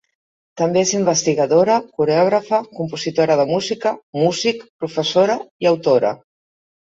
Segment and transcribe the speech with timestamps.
[0.59, 3.93] També és investigadora, coreògrafa, compositora de música,
[4.23, 6.15] músic, professora i autora.